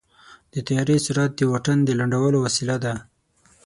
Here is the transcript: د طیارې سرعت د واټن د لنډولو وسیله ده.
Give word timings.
د 0.53 0.55
طیارې 0.67 0.97
سرعت 1.05 1.31
د 1.35 1.41
واټن 1.51 1.77
د 1.83 1.89
لنډولو 1.99 2.37
وسیله 2.45 2.75
ده. 2.83 2.93